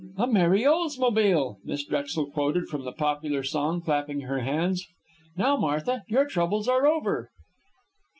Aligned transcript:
"'A 0.17 0.25
Merry 0.25 0.63
Oldsmobile!'" 0.65 1.59
Miss 1.63 1.83
Drexel 1.85 2.31
quoted 2.31 2.67
from 2.67 2.85
the 2.85 2.91
popular 2.91 3.43
song, 3.43 3.81
clapping 3.81 4.21
her 4.21 4.39
hands. 4.39 4.87
"Now, 5.37 5.57
Martha, 5.57 6.01
your 6.07 6.25
troubles 6.25 6.67
are 6.67 6.87
over." 6.87 7.29